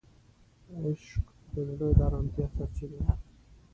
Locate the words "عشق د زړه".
0.81-1.75